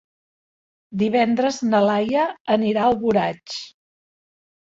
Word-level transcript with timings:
Divendres 1.01 1.59
na 1.73 1.81
Laia 1.87 2.23
anirà 2.55 2.87
a 2.87 2.87
Alboraig. 2.93 3.57